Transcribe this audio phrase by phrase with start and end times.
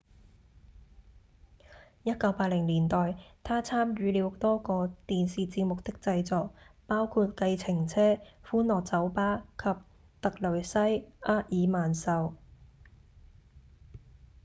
[2.05, 6.55] 1980年代他參與了多個電視節目的製作
[6.87, 9.79] 包括《計程車》、《歡樂酒吧》及
[10.19, 10.73] 《特蕾西·
[11.21, 12.11] 厄爾曼秀》